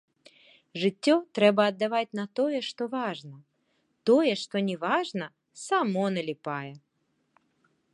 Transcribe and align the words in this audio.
Жыццё 0.83 1.15
трэба 1.39 1.61
аддаваць 1.71 2.15
на 2.19 2.25
тое, 2.39 2.59
што 2.69 2.81
важна, 2.95 3.37
тое, 4.11 4.33
што 4.45 4.55
не 4.71 4.75
важна, 4.89 5.33
само 5.67 6.01
наліпае. 6.19 6.71